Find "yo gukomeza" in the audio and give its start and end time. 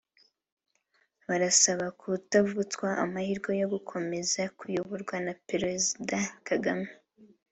3.61-4.41